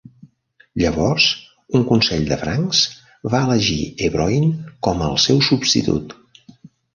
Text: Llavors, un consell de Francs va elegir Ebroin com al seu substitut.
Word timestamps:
Llavors, 0.83 1.25
un 1.79 1.83
consell 1.91 2.25
de 2.31 2.37
Francs 2.43 2.79
va 3.35 3.43
elegir 3.49 3.77
Ebroin 4.09 4.49
com 4.89 5.05
al 5.11 5.21
seu 5.27 5.45
substitut. 5.51 6.19